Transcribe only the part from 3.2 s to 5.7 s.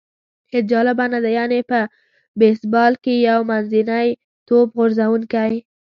یو منځنی توپ غورځوونکی.